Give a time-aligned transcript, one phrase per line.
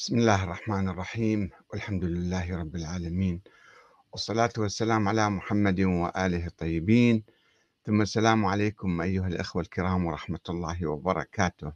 [0.00, 3.40] بسم الله الرحمن الرحيم والحمد لله رب العالمين
[4.12, 7.24] والصلاة والسلام على محمد وآله الطيبين
[7.86, 11.72] ثم السلام عليكم أيها الأخوة الكرام ورحمة الله وبركاته.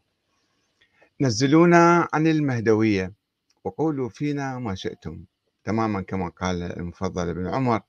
[1.20, 3.12] نزلونا عن المهدوية
[3.64, 5.24] وقولوا فينا ما شئتم
[5.64, 7.80] تماما كما قال المفضل ابن عمر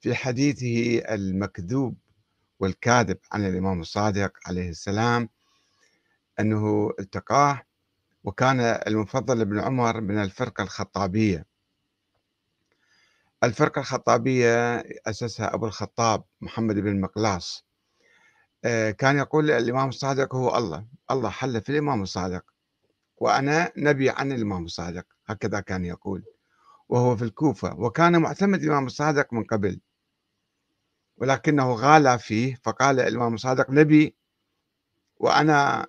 [0.00, 1.96] في حديثه المكذوب
[2.60, 5.28] والكاذب عن الإمام الصادق عليه السلام
[6.40, 7.69] أنه التقاه
[8.24, 11.46] وكان المفضل ابن عمر من الفرقة الخطابية.
[13.44, 17.64] الفرقة الخطابية أسسها أبو الخطاب محمد بن مقلاص.
[18.64, 20.86] آه، كان يقول الإمام الصادق هو الله.
[21.10, 22.44] الله حل في الإمام الصادق.
[23.16, 25.06] وأنا نبي عن الإمام الصادق.
[25.26, 26.24] هكذا كان يقول.
[26.88, 27.74] وهو في الكوفة.
[27.80, 29.80] وكان معتمد الإمام الصادق من قبل.
[31.16, 32.58] ولكنه غالى فيه.
[32.62, 34.16] فقال الإمام الصادق نبي.
[35.16, 35.86] وأنا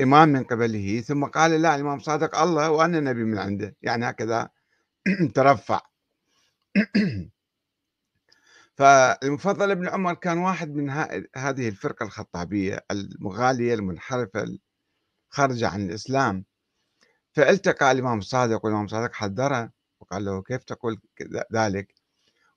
[0.00, 3.76] إمام من قبله ثم قال لا الإمام صادق الله وأنا نبي من عنده.
[3.82, 4.50] يعني هكذا
[5.34, 5.80] ترفع.
[8.78, 10.90] فالمفضل ابن عمر كان واحد من
[11.36, 14.58] هذه الفرقة الخطابية المغالية المنحرفة
[15.28, 16.44] خارجة عن الإسلام.
[17.32, 21.00] فالتقى الإمام الصادق والإمام الصادق حذره وقال له كيف تقول
[21.52, 21.94] ذلك؟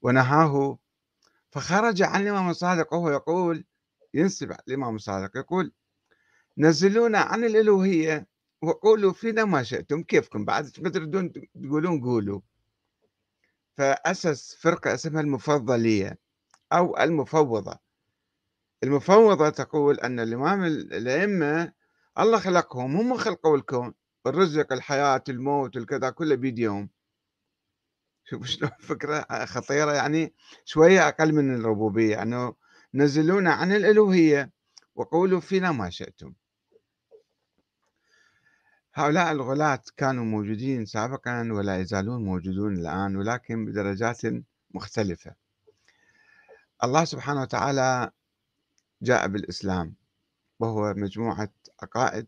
[0.02, 0.78] ونهاه.
[1.52, 3.66] فخرج عن الإمام الصادق وهو يقول
[4.14, 5.74] ينسب الإمام الصادق يقول
[6.60, 8.28] نزلونا عن الألوهية
[8.62, 12.42] وقولوا فينا ما شئتم كيفكم؟ بعد ما تردون تقولون قولوا.
[13.78, 16.18] فأسس فرقة اسمها المفضلية
[16.74, 17.80] أو المفوضة.
[18.84, 21.74] المفوضة تقول أن الإمام الأئمة
[22.20, 23.94] الله خلقهم هم خلقوا الكون
[24.28, 26.90] الرزق الحياة الموت الكذا كله بيديهم
[28.24, 30.34] شوف شلون فكرة خطيرة يعني
[30.66, 32.56] شوية أقل من الربوبية أنه
[32.94, 34.52] نزلونا عن الألوهية
[34.96, 36.34] وقولوا فينا ما شئتم.
[38.94, 44.22] هؤلاء الغلاة كانوا موجودين سابقا ولا يزالون موجودون الآن ولكن بدرجات
[44.74, 45.36] مختلفة.
[46.84, 48.12] الله سبحانه وتعالى
[49.02, 49.96] جاء بالإسلام
[50.60, 51.50] وهو مجموعة
[51.84, 52.28] عقائد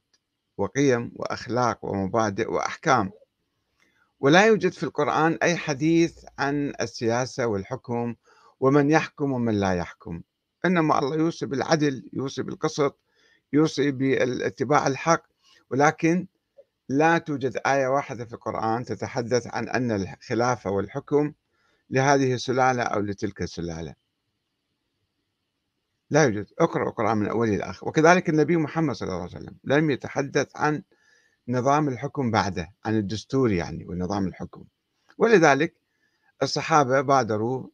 [0.58, 3.12] وقيم وأخلاق ومبادئ وأحكام.
[4.20, 8.16] ولا يوجد في القرآن أي حديث عن السياسة والحكم
[8.60, 10.22] ومن يحكم ومن لا يحكم.
[10.66, 13.00] إنما الله يوصي بالعدل يوصي بالقسط
[13.54, 15.24] يوصي باتباع الحق.
[15.72, 16.28] ولكن
[16.92, 21.34] لا توجد آية واحدة في القرآن تتحدث عن أن الخلافة والحكم
[21.90, 23.96] لهذه السلالة أو لتلك السلالة.
[26.10, 26.48] لا يوجد.
[26.60, 27.88] اقرأ القرآن من أوله إلى آخره.
[27.88, 30.84] وكذلك النبي محمد صلى الله عليه وسلم لم يتحدث عن
[31.48, 34.64] نظام الحكم بعده عن الدستور يعني ونظام الحكم.
[35.18, 35.76] ولذلك
[36.44, 37.68] الصحابة بادروا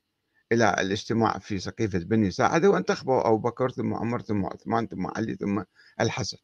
[0.51, 5.35] إلى الاجتماع في سقيفة بني ساعدة وانتخبوا أبو بكر ثم عمر ثم عثمان ثم علي
[5.35, 5.63] ثم
[6.01, 6.37] الحسن.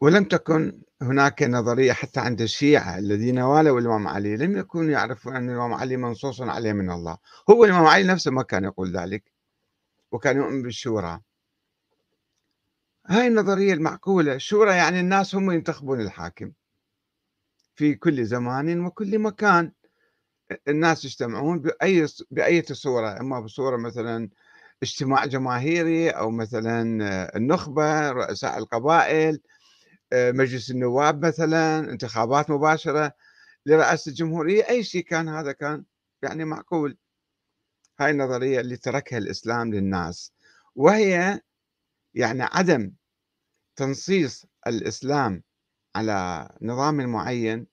[0.00, 5.50] ولم تكن هناك نظرية حتى عند الشيعة الذين والوا الإمام علي لم يكونوا يعرفون أن
[5.50, 7.18] الإمام علي منصوص عليه من الله.
[7.50, 9.32] هو الإمام علي نفسه ما كان يقول ذلك
[10.12, 11.20] وكان يؤمن بالشورى.
[13.06, 16.52] هاي النظرية المعقولة الشورى يعني الناس هم ينتخبون الحاكم
[17.74, 19.72] في كل زمان وكل مكان.
[20.68, 24.28] الناس يجتمعون بأي بأي صورة إما بصورة مثلا
[24.82, 26.82] اجتماع جماهيري أو مثلا
[27.36, 29.34] النخبة رؤساء القبائل.
[29.34, 29.55] آه،
[30.14, 33.12] مجلس النواب مثلا انتخابات مباشرة
[33.66, 35.84] لرئاسة الجمهورية أي شيء كان هذا كان
[36.22, 36.98] يعني معقول.
[38.00, 40.32] هاي النظرية اللي تركها الإسلام للناس.
[40.74, 41.40] وهي
[42.14, 42.92] يعني عدم
[43.76, 45.42] تنصيص الإسلام
[45.96, 47.66] على نظام معين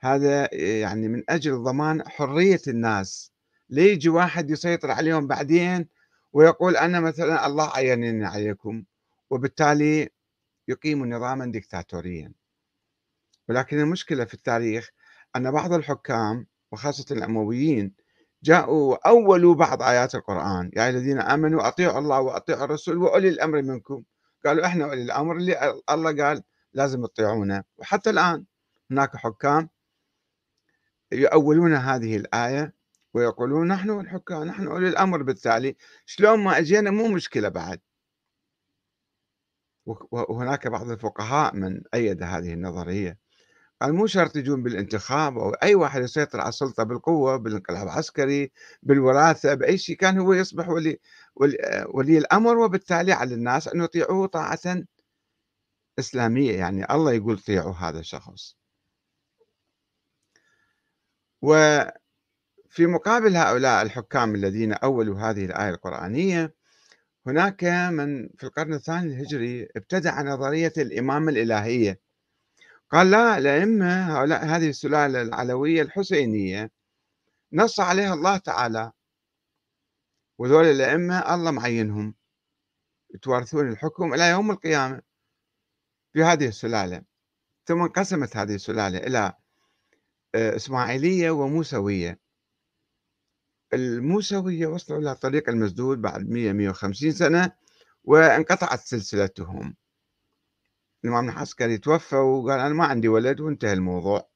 [0.00, 3.32] هذا يعني من أجل ضمان حرية الناس.
[3.70, 5.88] ليجي واحد يسيطر عليهم بعدين
[6.32, 8.84] ويقول أنا مثلا الله عينني عليكم
[9.30, 10.08] وبالتالي
[10.68, 12.32] يقيم نظاما ديكتاتوريا.
[13.48, 14.90] ولكن المشكلة في التاريخ
[15.36, 17.94] أن بعض الحكام وخاصة الأمويين
[18.42, 20.70] جاءوا أولوا بعض آيات القرآن.
[20.76, 24.02] يا يعني الذين آمنوا أطيعوا الله وأطيعوا الرسول وأولي الأمر منكم.
[24.46, 26.42] قالوا إحنا أولي الأمر اللي الله قال
[26.72, 28.44] لازم تطيعونه وحتى الآن
[28.90, 29.68] هناك حكام
[31.12, 32.74] يؤولون هذه الآية
[33.14, 35.22] ويقولون نحن الحكام نحن أولي الأمر.
[35.22, 35.76] بالتالي
[36.06, 37.80] شلون ما أجينا مو مشكلة بعد.
[40.10, 43.18] وهناك بعض الفقهاء من أيد هذه النظرية.
[43.82, 48.52] قال مو شرط يجون بالانتخاب أو أي واحد يسيطر على السلطة بالقوة بالانقلاب العسكري
[48.82, 50.98] بالوراثة بأي شيء كان هو يصبح ولي,
[51.36, 54.84] ولي, ولي الأمر وبالتالي على الناس أن يطيعوه طاعة
[55.98, 56.58] إسلامية.
[56.58, 58.56] يعني الله يقول طيعوا هذا الشخص.
[61.42, 66.54] وفي مقابل هؤلاء الحكام الذين أولوا هذه الآية القرآنية
[67.26, 72.00] هناك من في القرن الثاني الهجري ابتدع نظرية الإمامة الإلهية.
[72.90, 76.70] قال لا الأئمة هؤلاء هذه السلالة العلوية الحسينية
[77.52, 78.92] نص عليها الله تعالى.
[80.38, 82.14] وذول الأئمة الله معينهم.
[83.14, 85.02] يتوارثون الحكم إلى يوم القيامة
[86.12, 87.02] في هذه السلالة.
[87.64, 89.32] ثم انقسمت هذه السلالة إلى
[90.34, 92.25] آه، إسماعيلية وموسوية.
[93.74, 97.52] الموسوية وصلوا إلى طريق المسدود بعد 100 150 سنة
[98.04, 99.76] وانقطعت سلسلتهم.
[101.04, 104.28] الإمام العسكري توفى وقال أنا ما عندي ولد وانتهى الموضوع.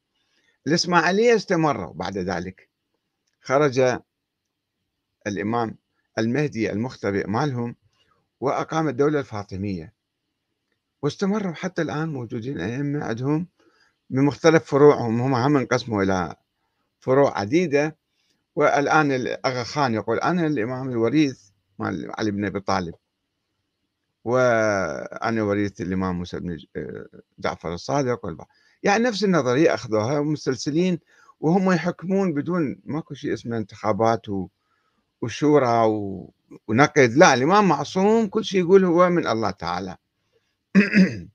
[0.67, 2.71] الإسماعيلية استمروا بعد ذلك.
[3.43, 3.99] خرج
[5.27, 5.79] الإمام
[6.19, 7.77] المهدي المختبئ مالهم
[8.41, 9.95] وأقام الدولة الفاطمية.
[11.03, 13.49] واستمروا حتى الآن موجودين أئمة عندهم
[14.11, 15.21] بمختلف فروعهم.
[15.21, 16.37] هم هم انقسموا إلى
[17.01, 18.00] فروع عديدة.
[18.61, 21.41] والآن الأغا خان يقول أنا الإمام الوريث
[21.79, 22.95] مال علي بن أبي طالب
[24.25, 26.59] وأنا وريث الإمام موسى بن
[27.39, 28.49] جعفر الصادق والبعض
[28.83, 30.99] يعني نفس النظرية أخذوها مسلسلين
[31.41, 34.27] وهم يحكمون بدون ماكو شيء اسمه انتخابات
[35.23, 35.85] وشورى
[36.69, 37.11] ونقد.
[37.11, 39.97] لا الإمام معصوم كل شيء يقول هو من الله تعالى.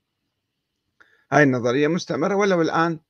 [1.32, 3.00] هاي النظرية مستمرة ولو الآن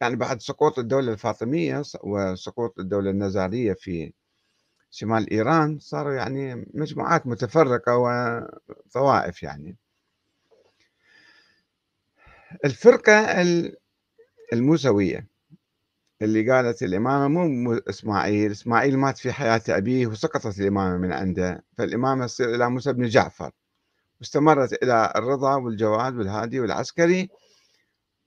[0.00, 4.12] يعني بعد سقوط الدولة الفاطمية وسقوط الدولة النزارية في
[4.90, 9.76] شمال إيران صاروا يعني مجموعات متفرقة وطوائف يعني.
[12.64, 13.42] الفرقة
[14.52, 15.26] الموسوية
[16.22, 22.26] اللي قالت الإمامة مو إسماعيل إسماعيل مات في حياة أبيه وسقطت الإمامة من عنده فالإمامة
[22.26, 23.50] تصير إلى موسى بن جعفر.
[24.20, 27.28] واستمرت إلى الرضا والجواد والهادي والعسكري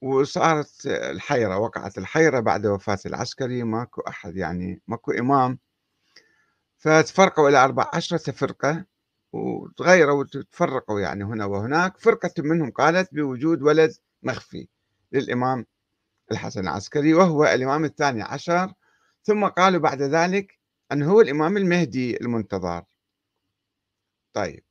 [0.02, 5.60] وصارت الحيرة وقعت الحيرة بعد وفاة العسكري ماكو أحد يعني ماكو إمام.
[6.78, 8.86] فتفرقوا إلى أربع عشرة فرقة
[9.34, 11.98] وتغيروا وتفرقوا يعني هنا وهناك.
[11.98, 13.92] فرقة منهم قالت بوجود ولد
[14.24, 14.68] مخفي
[15.12, 15.66] للإمام
[16.32, 18.74] الحسن العسكري وهو الإمام الثاني عشر.
[19.24, 20.60] ثم قالوا بعد ذلك
[20.92, 22.84] أنه هو الإمام المهدي المنتظر.
[24.34, 24.64] طيب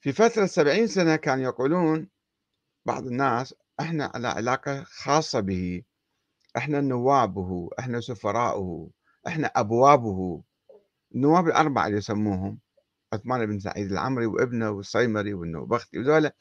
[0.00, 2.08] في فترة سبعين سنة كانوا يقولون
[2.86, 5.82] بعض الناس إحنا على علاقة خاصة به.
[6.56, 8.90] إحنا نوابه إحنا سفراؤه
[9.26, 10.42] إحنا أبوابه.
[11.14, 12.58] النواب الأربعة اللي يسموهم
[13.12, 16.36] عثمان بن سعيد العمري وابنه والصيمري والنوبختي وذولا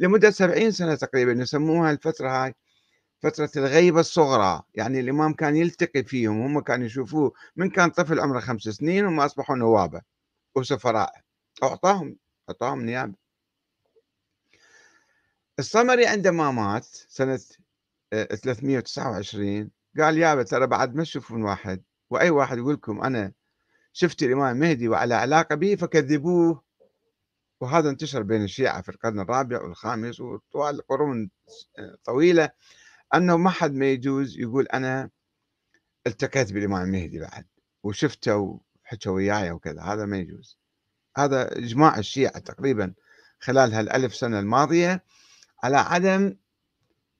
[0.00, 2.54] لمدة سبعين سنة تقريبا يسموها الفترة هاي
[3.22, 4.62] فترة الغيبة الصغرى.
[4.74, 9.20] يعني الإمام كان يلتقي فيهم هم كانوا يشوفوه من كان طفل عمره خمس سنين هم
[9.20, 10.02] أصبحوا نوابة
[10.56, 11.12] وسفراء.
[11.64, 12.16] أعطاهم
[12.50, 13.21] أعطاهم نيابة.
[15.58, 17.40] الصمري عندما مات سنة
[18.12, 23.32] 329 آه، قال يابا ترى بعد ما تشوفون واحد وأي واحد يقول لكم أنا
[23.92, 26.62] شفت الإمام المهدي وعلى علاقة به فكذبوه.
[27.60, 31.30] وهذا انتشر بين الشيعة في القرن الرابع والخامس وطوال قرون
[31.78, 32.50] آه، طويلة
[33.14, 35.10] أنه ما حد ما يجوز يقول أنا
[36.06, 37.46] التقيت بالإمام المهدي بعد
[37.82, 38.36] وشفته
[38.84, 40.58] وحكى وياي وكذا هذا ما يجوز.
[41.16, 42.94] هذا إجماع الشيعة تقريبا
[43.40, 45.04] خلال هالألف سنة الماضية.
[45.62, 46.36] على عدم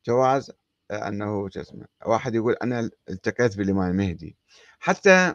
[0.07, 0.51] جواز
[0.91, 4.37] آه، أنه اسمه واحد يقول أنا التقيت بالإمام المهدي
[4.79, 5.35] حتى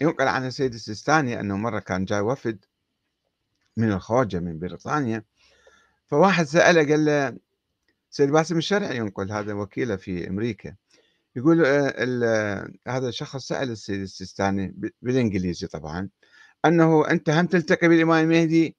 [0.00, 2.64] ينقل عن السيد السيستاني أنه مرة كان جاي وفد
[3.76, 5.24] من الخواجة من بريطانيا
[6.06, 7.38] فواحد سأله قال له
[8.10, 10.76] سيد باسم الشرعي ينقل هذا وكيله في أمريكا؟
[11.36, 16.08] يقول آه، هذا الشخص سأل السيد السيستاني بالإنجليزي طبعا
[16.64, 18.76] أنه أنت هم تلتقي بالإمام المهدي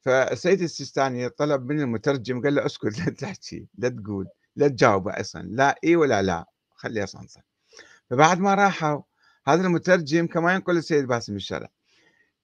[0.00, 5.42] فالسيد السيستاني طلب من المترجم قال له اسكت لا تحكي لا تقول لا تجاوب أصلا
[5.42, 7.42] لا اي ولا لا خليها صنصة
[8.10, 9.02] فبعد ما راحوا
[9.46, 11.68] هذا المترجم كما ينقل السيد باسم الشرع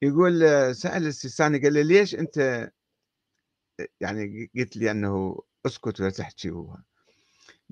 [0.02, 0.40] يقول
[0.76, 2.70] سأل السيستاني قال له ليش أنت
[4.00, 6.76] يعني قلت لي أنه اسكت ولا تحكي هو.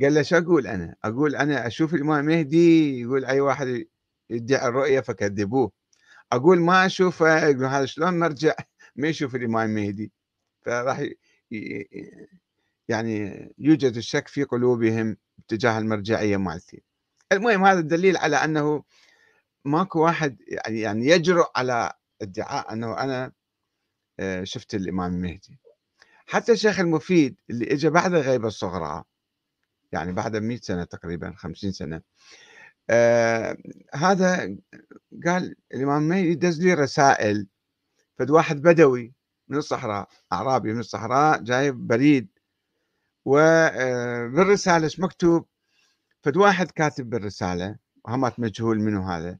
[0.03, 3.87] قال له شو أقول أنا؟ أقول أنا أشوف الإمام مهدي يقول أي واحد
[4.31, 5.73] يدعي الرؤية فكذبوه.
[6.33, 8.55] أقول ما أشوفه يقول هذا شلون نرجع؟
[8.97, 10.13] ما يشوف الإمام المهدي
[10.63, 11.07] فراح
[12.89, 15.17] يعني يوجد الشك في قلوبهم
[15.49, 16.83] تجاه المرجعية مالتي.
[17.33, 18.85] المهم هذا الدليل على أنه
[19.65, 23.33] ماكو واحد يعني يعني يجرؤ على ادعاء أنه أنا
[24.21, 25.59] آه، شفت الإمام المهدي
[26.27, 29.05] حتى الشيخ المفيد اللي اجى بعد الغيبة الصغرى
[29.93, 32.03] يعني بعد 100 سنة تقريبا 50 سنة
[32.91, 33.57] آه
[33.95, 34.57] هذا
[35.27, 37.47] قال الإمام المهدي دز لي رسائل
[38.19, 39.15] فد واحد بدوي
[39.49, 42.29] من الصحراء أعرابي من الصحراء جايب بريد
[43.25, 45.47] وبالرسالة آه، إيش مكتوب؟
[46.23, 49.39] فد واحد كاتب بالرسالة همات مجهول منه هذا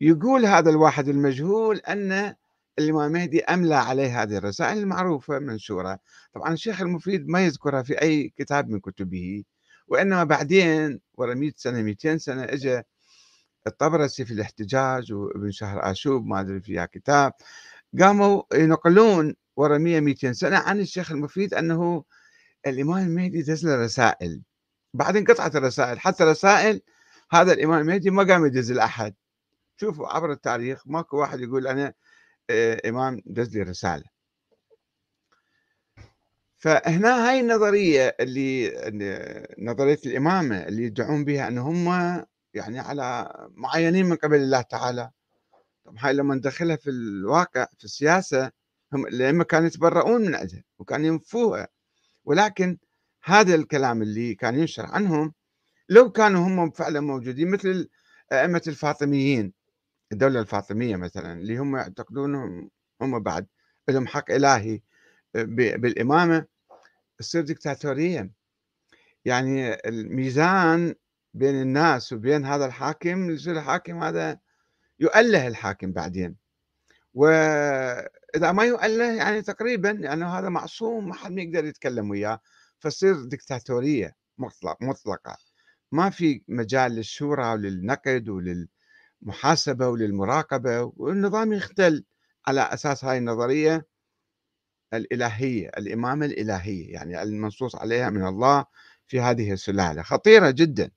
[0.00, 2.34] يقول هذا الواحد المجهول أن
[2.78, 5.98] الإمام المهدي أملى عليه هذه الرسائل المعروفة منشورة.
[6.34, 9.44] طبعا الشيخ المفيد ما يذكرها في أي كتاب من كتبه
[9.88, 12.84] وإنما بعدين ورا 100 سنة 200 سنة إجا
[13.66, 17.32] الطبرسي في الاحتجاج وابن شهر آشوب ما أدري فيها كتاب.
[18.00, 22.04] قاموا ينقلون ورا 100 200 سنة عن الشيخ المفيد أنه
[22.66, 24.42] الإمام المهدي دز له رسائل.
[24.94, 26.00] بعدين قطعت الرسائل.
[26.00, 26.80] حتى رسائل
[27.32, 29.14] هذا الإمام المهدي ما قام يدز لأحد.
[29.76, 31.94] شوفوا عبر التاريخ ماكو واحد يقول أنا
[32.50, 34.04] آه، إمام دز لي رسالة.
[36.58, 38.70] فهنا هاي النظرية اللي
[39.58, 41.86] نظرية الإمامة اللي يدعون بها أن هم
[42.54, 45.10] يعني على معينين من قبل الله تعالى.
[45.88, 48.50] طب هاي لما ندخلها في الواقع في السياسة
[48.92, 51.68] هم الأئمة كانوا يتبرؤون من عندها وكانوا ينفوها.
[52.24, 52.78] ولكن
[53.24, 55.34] هذا الكلام اللي كان ينشر عنهم
[55.88, 57.88] لو كانوا هم فعلا موجودين مثل
[58.32, 59.52] أئمة الفاطميين
[60.12, 62.34] الدولة الفاطمية مثلا اللي هم يعتقدون
[63.02, 63.46] هم بعد
[63.88, 64.80] لهم حق إلهي
[65.34, 66.46] بالإمامة
[67.18, 68.30] تصير دكتاتورية
[69.24, 70.94] يعني الميزان
[71.34, 74.38] بين الناس وبين هذا الحاكم يصير الحاكم هذا
[75.00, 76.36] يؤله الحاكم بعدين.
[77.14, 82.40] وإذا ما يؤله يعني تقريبا يعني هذا معصوم ما حد يقدر يتكلم وياه
[82.78, 85.36] فتصير دكتاتوريه مطلق مطلقة.
[85.92, 92.04] ما في مجال للشورى وللنقد وللمحاسبة وللمراقبة والنظام يختل
[92.46, 93.86] على أساس هاي النظرية
[94.94, 96.92] الإلهية الإمامة الإلهية.
[96.92, 98.64] يعني المنصوص عليها من الله
[99.06, 100.02] في هذه السلالة.
[100.02, 100.90] خطيرة جدا.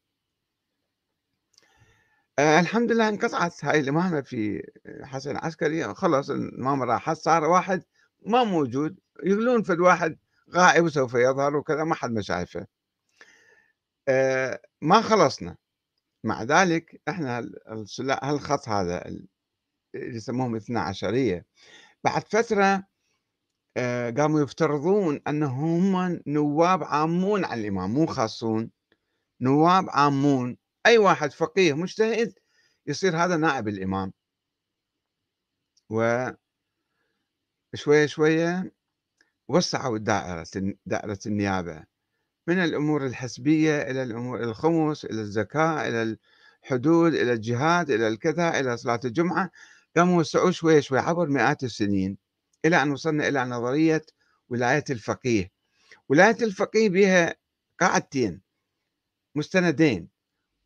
[2.39, 4.63] آه الحمد لله انقطعت هاي الإمامة في
[5.03, 7.83] حسن عسكري خلص الإمام راحت صار واحد
[8.25, 10.17] ما موجود يقولون فد واحد
[10.55, 12.67] غائب وسوف يظهر وكذا ما حد ما شايفه.
[14.07, 15.57] آه ما خلصنا.
[16.23, 17.49] مع ذلك إحنا
[18.23, 19.27] هالخط هذا اللي
[19.95, 21.45] يسموهم اثنا عشرية
[22.03, 22.83] بعد فترة
[23.77, 28.71] آه قاموا يفترضون أنهم هم نواب عامون على الإمام مو خاصون
[29.41, 32.33] نواب عامون أي واحد فقيه مجتهد
[32.87, 34.13] يصير هذا نائب الإمام.
[35.89, 36.29] و
[38.05, 38.71] شوية
[39.47, 40.47] وسعوا دائرة
[40.85, 41.83] دائرة النيابة
[42.47, 46.17] من الأمور الحسبية إلى الأمور الخمس إلى الزكاة إلى
[46.63, 49.51] الحدود إلى الجهاد إلى الكذا إلى صلاة الجمعة.
[49.97, 52.17] قاموا يوسعوا شوية شوية عبر مئات السنين
[52.65, 54.05] إلى أن وصلنا إلى نظرية
[54.49, 55.51] ولاية الفقيه.
[56.09, 57.35] ولاية الفقيه بها
[57.79, 58.41] قاعدتين
[59.35, 60.09] مستندين.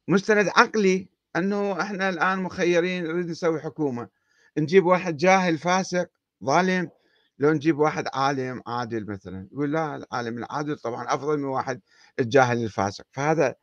[0.07, 4.09] مستند عقلي أنه إحنا الآن مخيرين نريد نسوي حكومة.
[4.57, 6.09] نجيب واحد جاهل فاسق
[6.43, 6.89] ظالم
[7.39, 11.81] لو نجيب واحد عالم عادل مثلا يقول لا العالم العادل طبعا أفضل من واحد
[12.19, 13.05] الجاهل الفاسق.
[13.11, 13.55] فهذا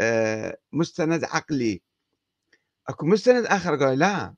[0.00, 1.82] آه، مستند عقلي.
[2.88, 4.34] أكو مستند آخر قال لا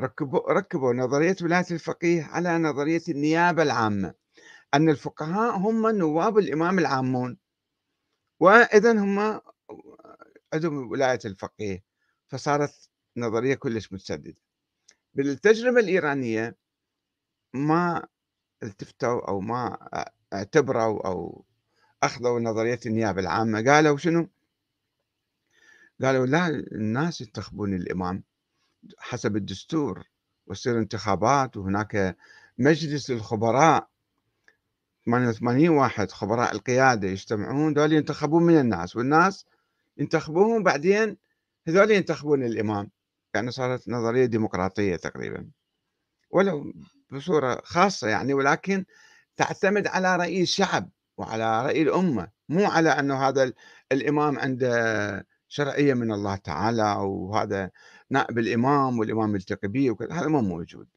[0.00, 4.14] ركبوا ركبوا نظرية ولاية الفقيه على نظرية النيابة العامة
[4.74, 7.38] أن الفقهاء هم نواب الإمام العامون.
[8.40, 9.40] واذا هم
[10.52, 11.84] عندهم ولاية الفقيه
[12.28, 14.40] فصارت نظرية كلش متسددة
[15.14, 16.56] بالتجربة الإيرانية
[17.54, 18.06] ما
[18.62, 19.88] التفتوا أو ما
[20.32, 21.44] اعتبروا أو
[22.02, 24.28] أخذوا نظرية النيابة العامة قالوا شنو؟
[26.02, 28.22] قالوا لا الناس ينتخبون الإمام
[28.98, 30.04] حسب الدستور
[30.46, 32.16] وتصير انتخابات وهناك
[32.58, 33.88] مجلس للخبراء.
[35.06, 39.46] 88 واحد خبراء القيادة يجتمعون دول ينتخبون من الناس والناس
[40.00, 41.16] ينتخبوهم بعدين
[41.68, 42.90] هذول ينتخبون الإمام.
[43.34, 45.50] يعني صارت نظرية ديمقراطية تقريبا.
[46.30, 46.72] ولو
[47.12, 48.84] بصورة خاصة يعني ولكن
[49.36, 53.52] تعتمد على رأي الشعب وعلى رأي الأمة مو على أنه هذا
[53.92, 57.70] الإمام عنده شرعية من الله تعالى وهذا
[58.10, 60.12] نائب الإمام والإمام يلتقي به وكذا.
[60.12, 60.88] هذا مو موجود.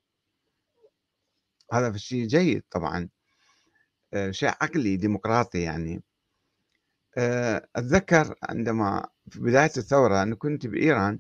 [1.74, 3.10] هذا في شيء جيد طبعا.
[4.14, 6.04] آه، شيء عقلي ديمقراطي يعني.
[7.76, 11.20] أتذكر عندما في بداية الثورة أنا كنت بإيران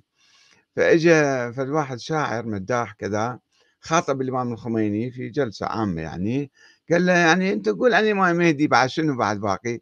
[0.76, 3.40] فإجا فد واحد شاعر مداح كذا
[3.80, 6.52] خاطب الإمام الخميني في جلسة عامة يعني
[6.92, 9.80] قال له يعني أنت قول عن الإمام المهدي بعد شنو بعد باقي؟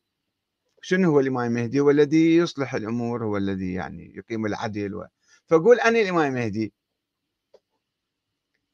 [0.81, 5.07] شنو هو الإمام المهدي؟ هو الذي يصلح الأمور هو الذي يعني يقيم العدل و...
[5.47, 6.73] فقول عن الإمام المهدي.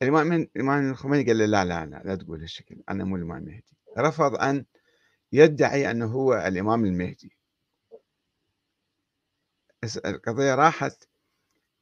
[0.01, 3.65] الإمام الإمام الخميني قال له لا لا لا لا تقول هالشكل أنا مو الإمام المهدي.
[3.97, 4.65] رفض أن
[5.31, 7.37] يدعي أنه هو الإمام المهدي.
[10.05, 11.07] القضية راحت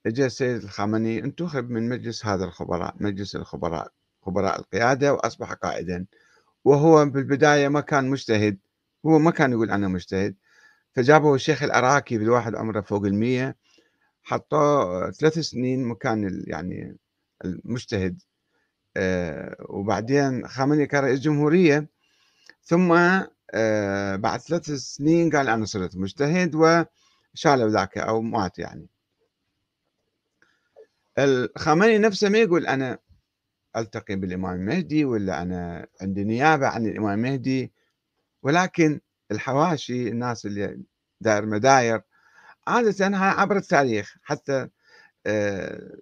[0.05, 6.05] اجى السيد الخامنئي انتخب من مجلس هذا الخبراء مجلس الخبراء خبراء القيادة وأصبح قائدا.
[6.65, 8.57] وهو بالبداية ما كان مجتهد
[9.05, 10.35] هو ما كان يقول أنا مجتهد.
[10.95, 13.55] فجابوا الشيخ العراكي بالواحد عمره فوق المية
[14.23, 16.97] حطوه ثلاث سنين مكان يعني
[17.45, 18.21] المجتهد.
[18.97, 21.87] آه، وبعدين خامنئي رئيس جمهورية.
[22.63, 22.93] ثم
[24.17, 28.87] بعد ثلاث سنين قال أنا صرت مجتهد وشالوا ذاك أو مات يعني.
[31.17, 32.99] الخامنئي نفسه ما يقول أنا
[33.77, 37.73] ألتقي بالإمام المهدي ولا أنا عندي نيابة عن الإمام المهدي
[38.43, 40.79] ولكن الحواشي الناس اللي
[41.21, 42.01] داير مداير
[42.67, 44.69] عادة عبر التاريخ حتى
[45.25, 45.97] آه،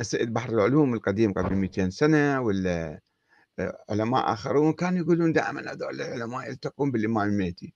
[0.00, 3.00] السيد بحر العلوم القديم قبل 200 سنة ولا آه،
[3.90, 7.74] علماء آخرون كانوا يقولون دائما هذول العلماء يلتقون بالإمام المهدي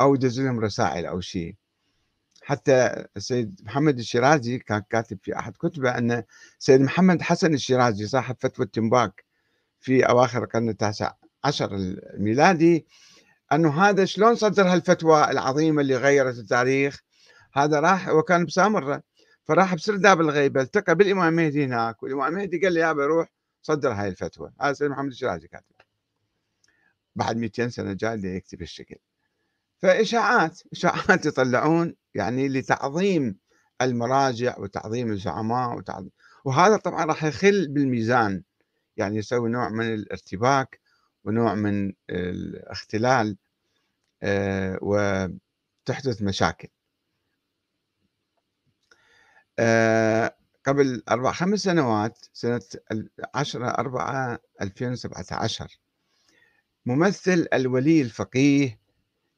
[0.00, 1.56] أو يدز لهم رسائل أو شيء.
[2.42, 6.22] حتى السيد محمد الشيرازي كان كاتب في أحد كتبه أن
[6.58, 9.24] السيد محمد حسن الشيرازي صاحب فتوى التنباك
[9.80, 11.12] في أواخر القرن التاسع
[11.44, 12.86] عشر الميلادي
[13.52, 17.02] أنه هذا شلون صدر هالفتوى العظيمة اللي غيرت التاريخ؟
[17.52, 19.02] هذا راح وكان بسامرة
[19.44, 23.31] فراح بسرداب الغيبة التقى بالإمام المهدي هناك والإمام المهدي قال لي يا روح
[23.62, 24.52] صدر هاي الفتوى.
[24.60, 25.74] هذا سيد محمد الشيرازي كاتب
[27.16, 28.96] بعد 200 سنة جاء اللي يكتب الشكل.
[29.82, 33.38] فإشاعات إشاعات يطلعون يعني لتعظيم
[33.82, 36.10] المراجع وتعظيم الزعماء وتعظيم
[36.44, 38.42] وهذا طبعا راح يخل بالميزان.
[38.96, 40.80] يعني يسوي نوع من الارتباك
[41.24, 43.36] ونوع من الاختلال
[44.22, 46.68] آه، وتحدث مشاكل.
[49.58, 52.60] آه، قبل أربع خمس سنوات سنة
[53.34, 55.80] عشرة أربعة 2017
[56.86, 58.78] ممثل الولي الفقيه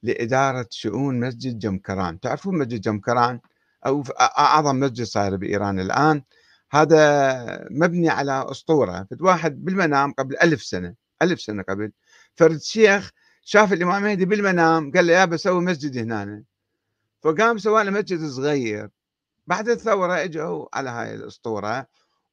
[0.02, 3.40] لإدارة شؤون مسجد جمكران تعرفون مسجد جمكران
[3.86, 6.22] أو أعظم مسجد صاير بإيران الآن.
[6.70, 9.06] هذا مبني على أسطورة.
[9.20, 11.92] واحد بالمنام قبل ألف سنة ألف سنة قبل.
[12.34, 13.10] فرد شيخ
[13.42, 16.42] شاف الإمام مهدي بالمنام قال له يا بسوي مسجد هنا.
[17.22, 18.90] فقام سوى له مسجد صغير.
[19.46, 21.86] بعد الثورة إجوا على هاي الأسطورة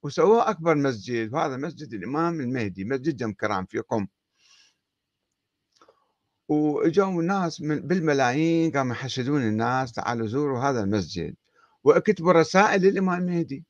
[0.03, 4.07] وسووه أكبر مسجد وهذا مسجد الإمام المهدي مسجد جمكران في قم.
[6.49, 11.35] وإجوا الناس بالملايين قاموا يحشدون الناس تعالوا زوروا هذا المسجد.
[11.83, 13.65] وكتبوا رسائل للإمام المهدي.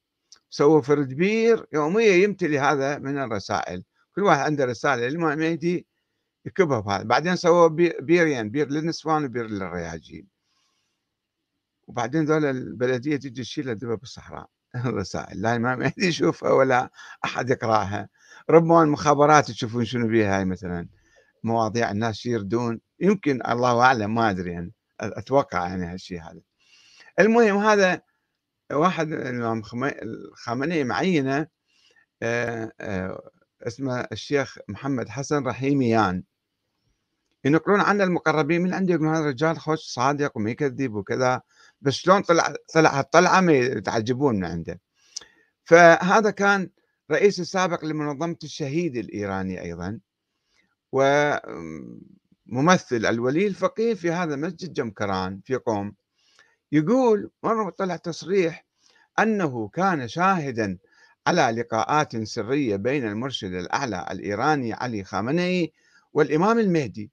[0.49, 3.83] سووا فرد بير يوميا يمتلي هذا من الرسائل.
[4.15, 5.87] كل واحد عنده رسالة للإمام المهدي
[6.45, 7.67] يكبها بهذا بعدين سووا
[8.01, 10.27] بيرين بير للنسوان وبير للرياجيل
[11.91, 14.47] وبعدين ذول البلدية تجي تشيلها تذبها بالصحراء.
[14.85, 16.91] الرسائل لا الامام المهدي يشوفها ولا
[17.25, 18.09] أحد يقراها.
[18.49, 20.87] ربما المخابرات تشوفون شنو بيها هاي مثلا
[21.43, 22.79] مواضيع الناس يردون.
[22.99, 26.41] يمكن الله أعلم ما أدري يعني أتوقع يعني هالشيء هذا.
[27.19, 28.01] المهم هذا
[28.71, 29.61] واحد الامام
[30.03, 31.47] الخامنئي معينة
[32.23, 33.29] آه، آه،
[33.67, 36.23] اسمه الشيخ محمد حسن رحيميان.
[37.45, 41.41] ينقلون عنه المقربين من عنده يقولون هذا الرجال خوش صادق وما يكذب وكذا.
[41.81, 44.81] بس شلون طلع طلع هالطلعة ما يتعجبون من عنده.
[45.63, 46.69] فهذا كان
[47.11, 49.99] رئيس السابق لمنظمة الشهيد الإيراني أيضا
[50.91, 51.45] وممثل
[53.05, 55.95] الولي الفقيه في هذا مسجد جمكران في قوم.
[56.71, 58.65] يقول مرة طلع تصريح
[59.19, 60.77] أنه كان شاهدا
[61.27, 65.73] على لقاءات سرية بين المرشد الأعلى الإيراني علي خامنئي
[66.13, 67.11] والإمام المهدي.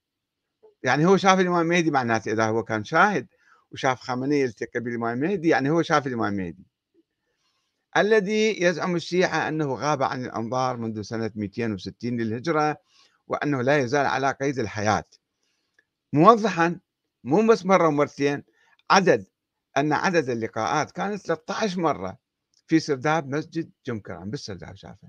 [0.83, 3.27] يعني هو شاف الإمام المهدي معناته إذا هو كان شاهد
[3.73, 6.67] وشاف خامنئي يلتقي بالإمام المهدي يعني هو شاف الإمام المهدي
[7.97, 12.79] الذي يزعم الشيعة أنه غاب عن الأنظار منذ سنة 260 للهجرة
[13.27, 15.05] وأنه لا يزال على قيد الحياة.
[16.13, 16.81] موضحا
[17.25, 18.45] مو بس مرة ومرتين
[18.91, 19.27] عدد
[19.77, 22.19] أن عدد اللقاءات كانت 13 مرة
[22.67, 25.09] في سرداب مسجد جمكران بالسرداب شافه.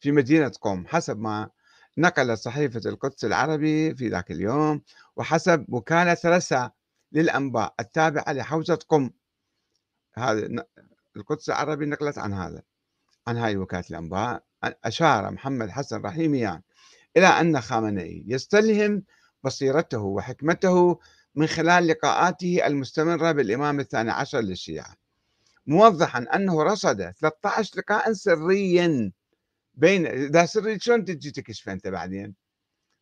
[0.00, 1.50] في مدينة قم حسب ما
[1.98, 4.82] نقلت صحيفة القدس العربي في ذاك اليوم
[5.16, 6.70] وحسب وكالة رسا
[7.12, 9.10] للأنباء التابعة لحوزة قم
[10.14, 10.64] هذا
[11.16, 12.62] القدس العربي نقلت عن هذا
[13.26, 14.42] عن هاي وكالة الأنباء.
[14.62, 16.62] أشار محمد حسن رحيميان
[17.16, 19.02] إلى أن خامنئي يستلهم
[19.44, 20.98] بصيرته وحكمته
[21.34, 24.94] من خلال لقاءاته المستمرة بالإمام الثاني عشر للشيعة
[25.66, 29.12] موضحا أنه رصد 13 لقاء سريا
[29.74, 32.34] بين إذا سري شلون تجي تكشف أنت بعدين؟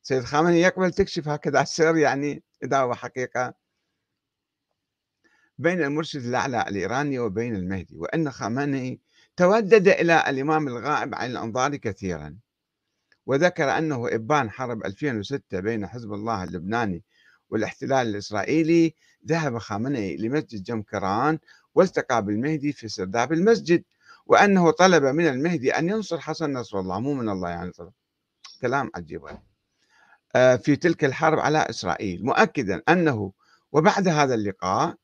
[0.02, 3.54] سيد خامنئي يقبل تكشف هكذا السر يعني إذا هو حقيقة؟
[5.58, 9.00] بين المرشد الأعلى الإيراني وبين المهدي وأن خامنئي
[9.36, 12.36] تودد إلى الإمام الغائب عن الأنظار كثيرا.
[13.26, 17.04] وذكر أنه إبان حرب 2006 بين حزب الله اللبناني
[17.50, 18.94] والاحتلال الإسرائيلي
[19.26, 21.38] ذهب خامنئي لمسجد جمكران
[21.74, 23.84] والتقى بالمهدي في سرداب المسجد
[24.26, 27.92] وأنه طلب من المهدي أن ينصر حسن نصر الله مو من الله يعني طلب.
[28.60, 29.22] كلام عجيب.
[30.36, 33.32] آه، في تلك الحرب على إسرائيل مؤكدا أنه
[33.72, 34.96] وبعد هذا اللقاء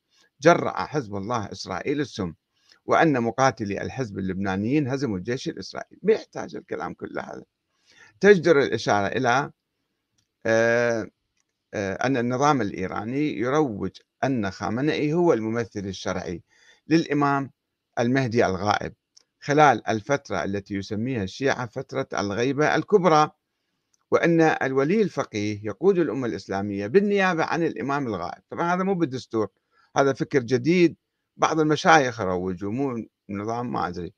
[0.45, 2.35] جرأ حزب الله إسرائيل السم
[2.87, 6.01] وأن مقاتلي الحزب اللبنانيين هزموا الجيش الإسرائيلي.
[6.03, 7.45] ما يحتاج الكلام كله هذا.
[8.21, 9.51] تجدر الإشارة إلى
[10.47, 11.11] آه،
[11.75, 13.91] آه، أن النظام الإيراني يروج
[14.25, 16.43] أن خامنئي هو الممثل الشرعي
[16.89, 17.51] للإمام
[17.99, 18.95] المهدي الغائب.
[19.41, 23.31] خلال الفترة التي يسميها الشيعة فترة الغيبة الكبرى
[24.11, 28.43] وأن الولي الفقيه يقود الأمة الإسلامية بالنيابة عن الإمام الغائب.
[28.51, 29.49] طبعا هذا مو بالدستور.
[29.97, 30.97] هذا فكر جديد
[31.37, 34.13] بعض المشايخ روجوا مو نظام ما أدري.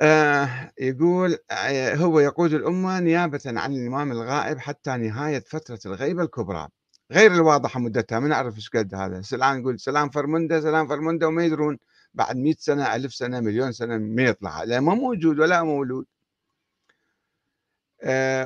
[0.00, 6.68] آه يقول آه هو يقود الأمة نيابة عن الإمام الغائب حتى نهاية فترة الغيبة الكبرى.
[7.12, 9.22] غير الواضحة مدتها ما نعرف إيش قد هذا.
[9.32, 11.78] الآن نقول سلام فرمنده سلام فرمنده وما يدرون
[12.14, 14.62] بعد مئة سنة ألف سنة مليون سنة ما يطلع.
[14.64, 16.06] لا ما موجود ولا مولود.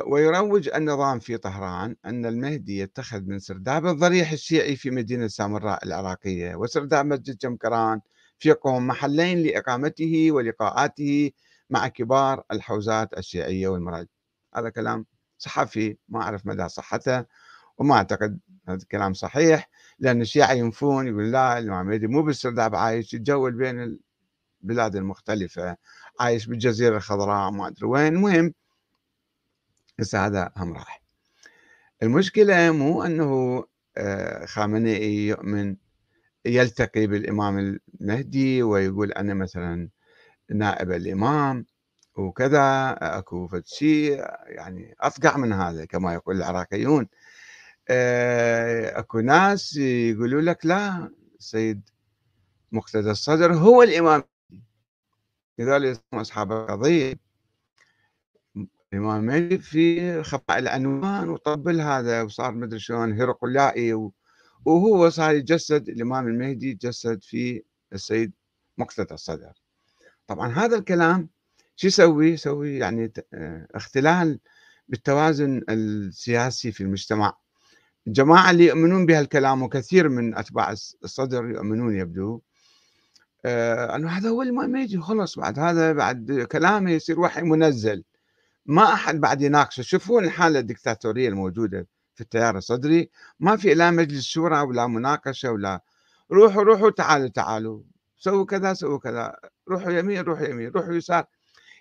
[0.07, 6.55] ويروج النظام في طهران أن المهدي يتخذ من سرداب الضريح الشيعي في مدينة سامراء العراقية
[6.55, 8.01] وسرداب مسجد جمكران
[8.39, 11.31] في قوم محلين لإقامته ولقاءاته
[11.71, 14.09] مع كبار الحوزات الشيعية والمراجع
[14.55, 15.07] هذا كلام
[15.39, 17.25] صحفي ما أعرف مدى صحته
[17.79, 18.39] وما أعتقد
[18.69, 23.99] هذا الكلام صحيح لأن الشيعة ينفون يقول لا الإمام المهدي مو بالسرداب عايش يتجول بين
[24.63, 25.77] البلاد المختلفة
[26.21, 28.15] عايش بالجزيرة الخضراء ما أدري وين.
[28.15, 28.55] المهم
[30.01, 31.03] هسه هذا هم راح
[32.03, 33.65] المشكلة مو أنه
[33.97, 35.77] آه، خامنئي يؤمن
[36.47, 39.89] يلتقي بالإمام المهدي ويقول أنا مثلا
[40.51, 41.67] نائب الإمام
[42.17, 47.09] وكذا أكو شيء يعني أصقع من هذا كما يقول العراقيون.
[47.91, 51.91] آه، أكو ناس يقولوا لك لا السيد
[52.73, 54.23] مقتدى الصدر هو الإمام.
[55.59, 57.24] لذلك أصحاب القضية.
[58.95, 63.95] الإمام المهدي في خفاء العنوان وطبل هذا وصار مدري شلون هرقلائي
[64.65, 68.33] وهو صار يجسد الإمام المهدي يتجسد في السيد
[68.79, 69.53] مقتدى الصدر.
[70.27, 71.29] طبعا هذا الكلام
[71.77, 74.41] شو يسوي؟ يسوي يعني آه، اختلال
[74.89, 77.37] بالتوازن السياسي في المجتمع.
[78.07, 80.73] الجماعة اللي يؤمنون بهالكلام وكثير من أتباع
[81.05, 82.41] الصدر يؤمنون يبدو.
[83.45, 85.59] آه أنه هذا هو المهدي خلص بعد.
[85.59, 88.05] هذا بعد كلامه يصير وحي منزل.
[88.67, 89.83] ما أحد بعد يناقشه.
[89.83, 93.11] شوفون الحالة الدكتاتورية الموجودة في التيار الصدري.
[93.41, 95.81] ما في لا مجلس شورى ولا مناقشة ولا
[96.33, 97.83] روحوا روحوا تعالوا تعالوا.
[98.17, 99.37] سووا كذا سووا كذا.
[99.69, 101.25] روحوا يمين روحوا يمين روحوا يسار.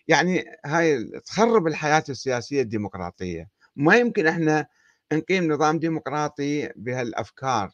[0.08, 3.50] يعني هاي تخرب الحياة السياسية الديمقراطية.
[3.76, 4.68] ما يمكن إحنا
[5.14, 7.72] نقيم نظام ديمقراطي بهالأفكار.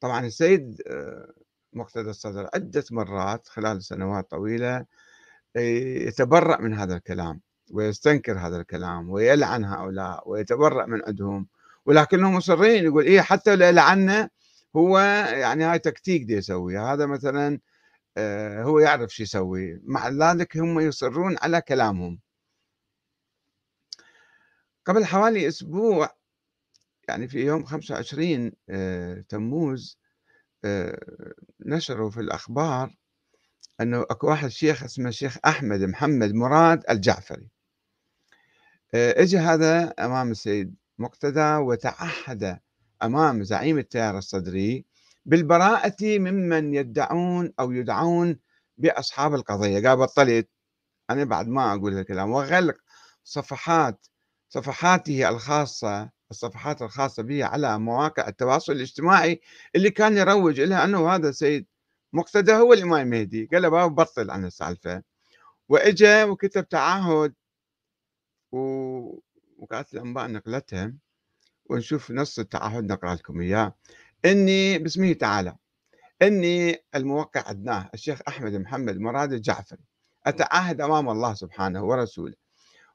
[0.00, 1.32] طبعا السيد آه،
[1.72, 4.76] مقتدى الصدر عدة مرات خلال سنوات طويلة
[5.56, 5.60] آه،
[6.08, 7.40] يتبرأ من هذا الكلام.
[7.70, 11.46] ويستنكر هذا الكلام ويلعن هؤلاء ويتبرأ من عندهم.
[11.86, 14.30] ولكنهم مصرين يقول إيه حتى لو لعنا
[14.76, 17.60] هو يعني هاي تكتيك دي يسوي هذا مثلا
[18.16, 19.80] آه، هو يعرف شو يسوي.
[19.84, 22.20] مع ذلك هم يصرون على كلامهم.
[24.86, 26.10] قبل حوالي أسبوع
[27.08, 29.98] يعني في يوم 25 آه، تموز
[30.64, 31.00] آه،
[31.66, 32.96] نشروا في الأخبار
[33.80, 37.48] أنه أكو واحد شيخ اسمه الشيخ أحمد محمد مراد الجعفري.
[38.94, 42.58] اجى هذا أمام السيد مقتدى وتعهد
[43.02, 44.84] أمام زعيم التيار الصدري
[45.26, 48.38] بالبراءة ممن يدعون أو يدعون
[48.78, 49.88] بأصحاب القضية.
[49.88, 50.48] قال بطلت
[51.10, 52.30] أنا بعد ما أقول هالكلام.
[52.30, 52.76] وغلق
[53.24, 54.06] صفحات
[54.48, 59.40] صفحاته الخاصة الصفحات الخاصة به على مواقع التواصل الاجتماعي
[59.76, 61.66] اللي كان يروج لها أنه هذا السيد
[62.12, 65.02] مقتدى هو الإمام المهدي قال له بطل عن السالفة.
[65.68, 67.34] وإجا وكتب تعهد
[68.52, 70.92] ووكالة الأنباء نقلتها
[71.70, 73.74] ونشوف نص التعهد نقرأ لكم إياه.
[74.24, 75.56] إني باسمه تعالى
[76.22, 79.84] إني الموقع عدناه الشيخ أحمد محمد مراد الجعفري.
[80.26, 82.34] أتعهد أمام الله سبحانه ورسوله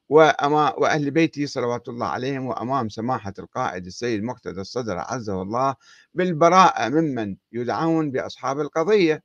[0.10, 5.76] وأما وأهل بيتي صلوات الله عليهم وأمام سماحة القائد السيد مقتدى الصدر عزه الله
[6.14, 9.24] بالبراءة ممن يدعون بأصحاب القضية.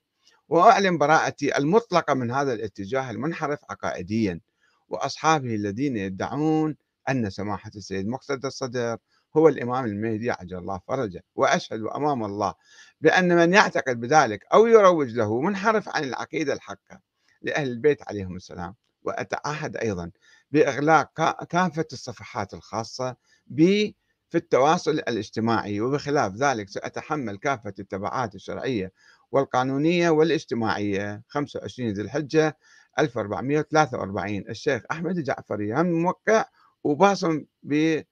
[0.49, 4.41] وأعلن براءتي المطلقة من هذا الاتجاه المنحرف عقائديا.
[4.89, 6.77] وأصحابه الذين يدعون
[7.09, 8.99] أن سماحة السيد مقتدى الصدر
[9.37, 12.55] هو الإمام المهدي عجل الله فرجه وأشهد أمام الله
[13.01, 17.01] بأن من يعتقد بذلك أو يروج له منحرف عن العقيدة الحقة
[17.43, 18.75] لأهل البيت عليهم السلام.
[19.03, 20.11] وأتعهد أيضا
[20.51, 23.97] بإغلاق كافة الصفحات الخاصة بي
[24.31, 28.93] في التواصل الاجتماعي وبخلاف ذلك سأتحمل كافة التبعات الشرعية
[29.33, 31.23] والقانونية والاجتماعية.
[31.29, 32.57] 25 ذي الحجة
[32.99, 36.45] 1443 الشيخ أحمد الجعفري هم موقع
[36.85, 38.05] وباصم بإبهامه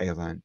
[0.00, 0.40] أيضا.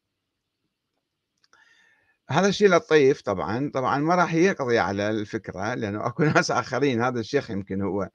[2.29, 7.01] هذا الشيء لطيف طبعًا، طبعًا ما راح يقضي على الفكرة، لأنه أكو ناس آخرين.
[7.01, 8.09] هذا الشيخ يمكن هو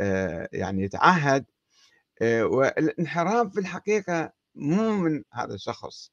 [0.00, 1.44] آآ يعني يتعهد.
[2.22, 6.12] آآ والانحراف في الحقيقة مو من هذا الشخص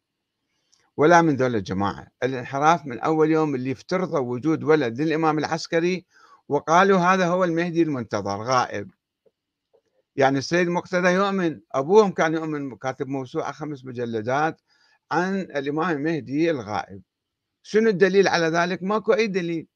[0.97, 6.05] ولا من ذول الجماعة، الانحراف من أول يوم اللي افترضوا وجود ولد للإمام العسكري
[6.49, 8.91] وقالوا هذا هو المهدي المنتظر غائب.
[10.15, 14.61] يعني السيد مقتدى يؤمن أبوهم كان يؤمن كاتب موسوعة خمس مجلدات
[15.11, 17.01] عن الإمام المهدي الغائب.
[17.63, 19.67] شنو الدليل على ذلك؟ ماكو أي دليل.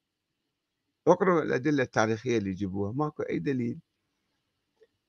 [1.08, 3.78] اقرأوا الأدلة التاريخية اللي يجيبوها ماكو أي دليل.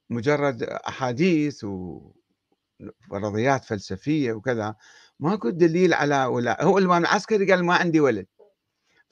[0.10, 4.75] مجرد أحاديث وفرضيات فلسفية وكذا.
[5.19, 6.63] ماكو دليل على ولا.
[6.63, 8.28] هو الإمام العسكري قال ما عندي ولد.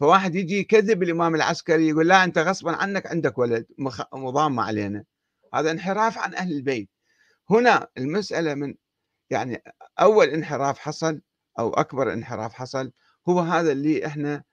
[0.03, 3.65] فواحد يجي يكذب الإمام العسكري يقول لا أنت غصبا عنك عندك ولد
[4.13, 5.03] مضامة علينا.
[5.53, 6.89] هذا انحراف عن أهل البيت.
[7.49, 8.75] هنا المسألة من
[9.29, 9.63] يعني
[9.99, 11.21] أول انحراف حصل
[11.59, 12.91] أو أكبر انحراف حصل
[13.29, 14.43] هو هذا اللي إحنا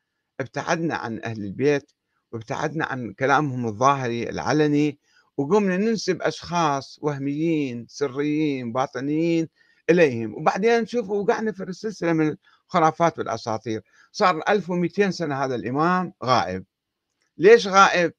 [0.41, 1.93] ابتعدنا عن أهل البيت
[2.33, 4.99] وابتعدنا عن كلامهم الظاهري العلني
[5.37, 9.49] وقمنا ننسب أشخاص وهميين سريين باطنيين
[9.91, 10.35] إليهم.
[10.35, 12.37] وبعدين نشوف وقعنا في السلسلة من
[12.71, 16.65] الخرافات والأساطير صار 1200 سنة هذا الإمام غائب.
[17.37, 18.13] ليش غائب؟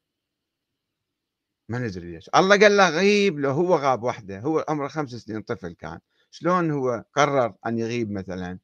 [1.69, 2.29] ما ندري ليش.
[2.35, 4.39] الله قال له غيب لو هو غاب وحده.
[4.39, 5.99] هو عمره خمس سنين طفل كان.
[6.31, 8.59] شلون هو قرر أن يغيب مثلا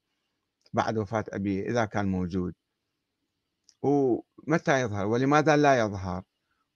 [0.73, 2.53] بعد وفاة أبيه إذا كان موجود؟
[3.81, 6.23] ومتى يظهر؟ ولماذا لا يظهر؟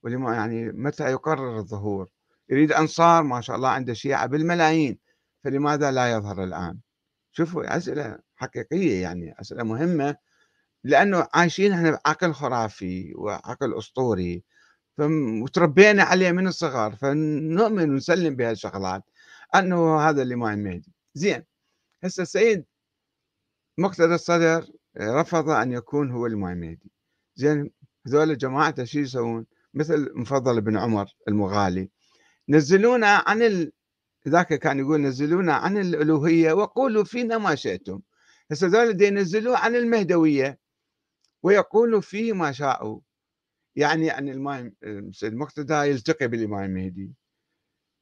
[0.04, 2.10] ولما يعني متى يقرر الظهور؟
[2.50, 5.00] يريد أنصار ما شاء الله عنده شيعة بالملايين.
[5.44, 6.80] فلماذا لا يظهر الآن؟
[7.32, 10.16] شوفوا أسئلة حقيقية يعني أسئلة مهمة
[10.84, 14.44] لأنه عايشين إحنا بعقل خرافي وعقل أسطوري
[15.44, 19.04] وتربينا عليه من الصغر فنؤمن ونسلم بهالشغلات.
[19.56, 21.44] أنه هذا الامام المهدي زين
[22.04, 22.66] هسه السيد
[23.78, 24.66] مقتدى الصدر
[24.98, 26.92] رفض أن يكون هو الامام المهدي
[27.36, 27.72] زين
[28.08, 31.90] هذول جماعته شو يسوون؟ مثل مفضل بن عمر المغالي
[32.50, 33.72] نزلونا عن ال...
[34.28, 38.02] ذاك كان يقول نزلونا عن الألوهية وقولوا فينا ما شئتم.
[38.52, 40.60] هسه ذول ينزلوه عن المهدوية
[41.44, 43.00] ويقولوا فيه ما شاءوا.
[43.76, 44.74] يعني أن الإمام
[45.12, 47.12] سيد مقتدى يلتقي بالإمام المهدي.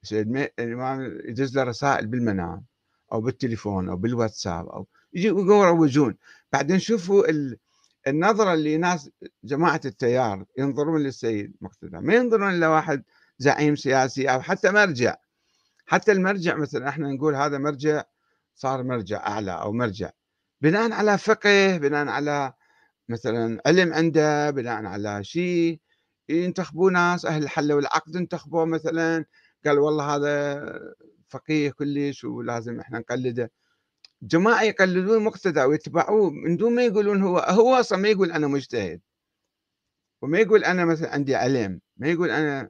[0.04, 2.66] سيد الإمام يدز له رسائل بالمنام
[3.12, 6.18] أو بالتليفون أو بالواتساب أو يجي يروجون.
[6.54, 7.24] بعدين شوفوا
[8.08, 9.12] النظرة اللي ناس
[9.44, 11.98] جماعة التيار ينظرون للسيد مقتدى.
[11.98, 13.04] ما ينظرون لواحد
[13.38, 15.16] زعيم سياسي أو حتى مرجع.
[15.86, 18.04] حتى المرجع مثلا إحنا نقول هذا مرجع
[18.56, 20.10] صار مرجع أعلى أو مرجع.
[20.62, 22.54] بناء على فقه بناء على
[23.10, 25.80] مثلا علم عنده بناء على شيء
[26.30, 29.26] ينتخبوا ناس أهل الحل والعقد انتخبوه مثلا
[29.66, 30.96] قال والله هذا
[31.30, 33.52] فقيه كلش ولازم إحنا نقلده.
[34.22, 39.02] جماعة يقلدون مقتدى ويتبعوه من دون ما يقولون هو هو أصلا ما يقول أنا مجتهد.
[40.22, 42.70] وما يقول أنا مثلا عندي علم ما يقول أنا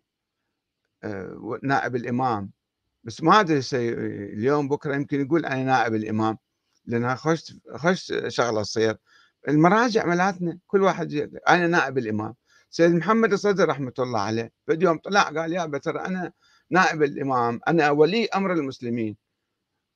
[1.04, 2.52] آه، نائب الإمام.
[3.04, 3.62] بس ما أدري
[4.34, 6.38] اليوم بكرة يمكن يقول أنا نائب الإمام.
[6.90, 8.98] لأنها خش خش شغلة تصير.
[9.48, 12.36] المراجع ملاتنا كل واحد أنا نائب الإمام.
[12.70, 16.32] سيد محمد الصدر رحمة الله عليه فد يوم طلع قال يا ترى أنا
[16.70, 19.18] نائب الإمام أنا ولي أمر المسلمين.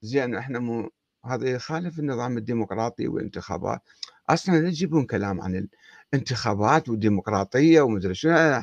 [0.01, 0.89] زين إحنا مو
[1.25, 3.82] هذا يخالف النظام الديمقراطي والانتخابات.
[4.29, 5.67] أصلا لا تجيبون كلام عن
[6.13, 8.62] الانتخابات والديمقراطية ومدري شنو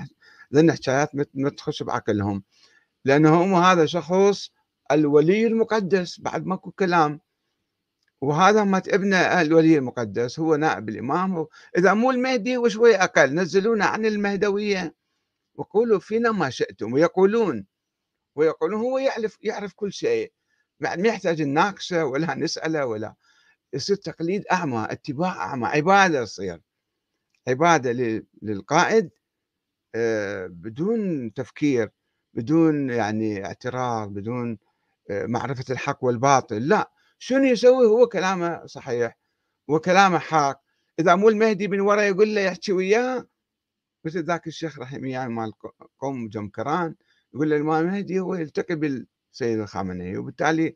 [0.50, 2.42] لأن حكايات ما تخش بعقلهم.
[3.04, 4.50] لأنه هم هذا شخص
[4.92, 7.20] الولي المقدس بعد ماكو كلام.
[8.20, 11.46] وهذا ما ابن الولي المقدس هو نائب الإمام.
[11.78, 14.94] إذا مو المهدي وشوي أقل نزلونا عن المهدوية.
[15.54, 17.66] وقولوا فينا ما شئتم ويقولون
[18.36, 20.32] ويقولون هو يعرف يعرف كل شيء.
[20.80, 23.14] ما يحتاج نناقشه ولا نسأله ولا
[23.72, 26.60] يصير تقليد أعمى اتباع أعمى عبادة تصير
[27.48, 27.92] عبادة
[28.42, 29.10] للقائد
[29.94, 31.90] آه، بدون تفكير
[32.34, 34.58] بدون يعني اعتراض بدون
[35.10, 36.90] آه، معرفة الحق والباطل لا.
[37.22, 39.18] شنو يسوي؟ هو كلامه صحيح
[39.68, 40.62] وكلامه حق
[40.98, 43.26] إذا مو المهدي من ورا يقول له يحكي وياه
[44.04, 45.52] مثل ذاك الشيخ رحمه يعني مال
[45.98, 46.94] قوم جمكران
[47.34, 50.74] يقول له الامام المهدي هو يلتقي بالسيد الخامنئي وبالتالي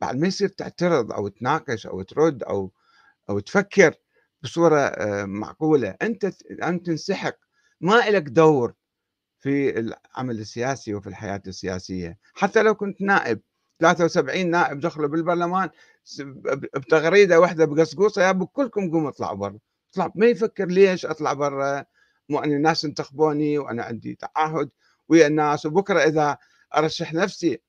[0.00, 2.72] بعد ما يصير تعترض أو تناقش أو ترد أو
[3.30, 3.94] أو تفكر
[4.42, 6.24] بصورة آه، معقولة أنت
[6.62, 7.36] انت تنسحق.
[7.80, 8.74] ما لك دور
[9.40, 12.18] في العمل السياسي وفي الحياة السياسية.
[12.34, 13.40] حتى لو كنت نائب
[13.80, 15.70] 73 نائب دخلوا بالبرلمان
[16.76, 19.58] بتغريدة واحدة بقصقوصه يا كلكم قوموا اطلعوا برا.
[19.90, 21.84] اطلع ما يفكر ليش أطلع برا؟
[22.28, 24.70] مو ان الناس انتخبوني وأنا عندي تعهد
[25.08, 25.66] ويا الناس.
[25.66, 26.38] وبكرة إذا
[26.76, 27.60] أرشح نفسي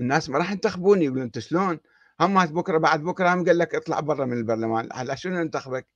[0.00, 1.80] الناس ما راح ينتخبوني يقولون أنت شلون؟
[2.20, 4.88] همات بكرة بعد بكرة هم قال لك اطلع برا من البرلمان.
[4.92, 5.86] على شنو انتخبك؟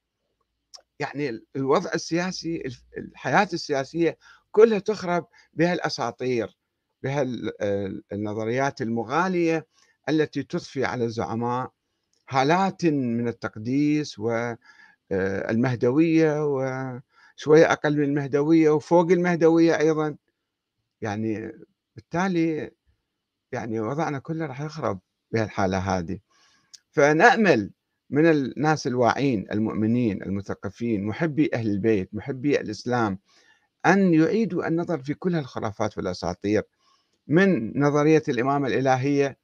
[0.99, 2.63] يعني الوضع السياسي
[2.99, 4.19] الحياة السياسية
[4.51, 5.27] كلها تخرب
[7.03, 7.53] بهالأساطير
[8.13, 9.67] بهالنظريات المغالية
[10.09, 11.71] التي تضفي على الزعماء
[12.29, 14.19] هالات من التقديس
[15.11, 20.17] والمهدوية وشوية أقل من المهدوية وفوق المهدوية أيضا.
[21.01, 21.53] يعني
[21.97, 22.71] بالتالي
[23.53, 25.01] يعني وضعنا كله راح يخرب
[25.33, 26.19] بهالحالة هذه.
[26.91, 27.71] فنأمل
[28.11, 33.19] من الناس الواعين المؤمنين المثقفين محبي أهل البيت محبي الإسلام
[33.87, 36.63] أن يعيدوا النظر في كل الخرافات والأساطير.
[37.27, 39.39] من نظرية الإمامة الإلهية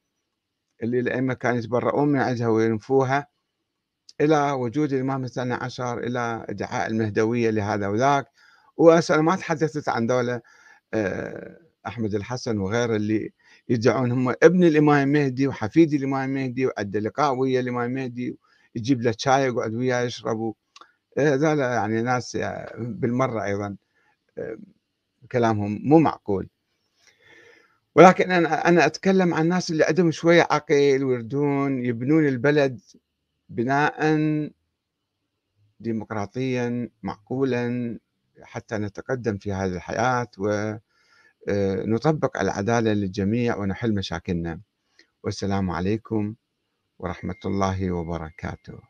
[0.82, 3.26] اللي الأئمة كانوا يتبرؤون من عندها وينفوها
[4.20, 8.26] إلى وجود الإمام الثاني عشر إلى إدعاء المهدوية لهذا وذاك.
[8.76, 10.40] وأنا ما تحدثت عن دولة
[10.94, 13.32] آه، أحمد الحسن وغيره اللي
[13.68, 18.38] يدعون هم ابن الإمام المهدي وحفيد الإمام المهدي وعنده لقاء ويا الإمام المهدي
[18.74, 20.54] يجيب له شاي يقعد وياه يشربوا
[21.18, 22.38] هذول يعني ناس
[22.78, 23.76] بالمرة أيضا
[25.32, 26.48] كلامهم مو معقول.
[27.98, 32.80] ولكن أنا أنا أتكلم عن الناس اللي عندهم شوية عقل ويردون يبنون البلد
[33.48, 34.18] بناء
[35.80, 37.98] ديمقراطيا معقولا
[38.42, 40.26] حتى نتقدم في هذه الحياة
[41.48, 44.60] ونطبق العدالة للجميع ونحل مشاكلنا.
[45.22, 46.34] والسلام عليكم
[46.98, 48.87] ورحمة الله وبركاته.